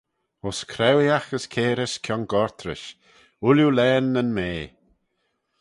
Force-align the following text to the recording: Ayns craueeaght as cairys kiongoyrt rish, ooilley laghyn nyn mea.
Ayns 0.43 0.59
craueeaght 0.71 1.31
as 1.37 1.45
cairys 1.53 1.93
kiongoyrt 2.03 2.59
rish, 2.67 2.87
ooilley 3.45 3.71
laghyn 3.77 4.07
nyn 4.13 4.29
mea. 4.35 4.65